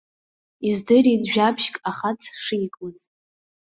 Издырит 0.69 1.21
жәабжьк 1.31 1.75
ахац 1.89 2.21
шикуаз. 2.43 2.99